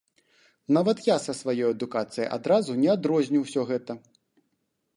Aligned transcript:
Нават 0.77 0.97
я 1.07 1.17
са 1.25 1.35
сваёй 1.41 1.67
адукацыяй 1.75 2.27
адразу 2.39 2.71
не 2.83 2.89
адрозню 2.97 3.39
ўсё 3.45 3.61
гэта. 3.73 4.01